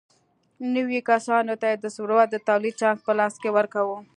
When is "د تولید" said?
2.31-2.75